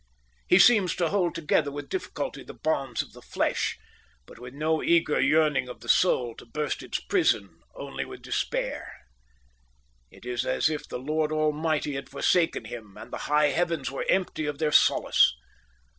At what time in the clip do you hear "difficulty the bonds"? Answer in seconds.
1.87-3.03